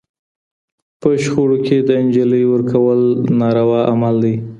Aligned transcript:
په 1.01 1.09
شخړو 1.23 1.57
کي 1.65 1.77
د 1.87 1.89
نجلۍ 2.05 2.43
ورکول 2.53 2.99
ناروا 3.39 3.81
عمل 3.91 4.15
دی 4.23 4.35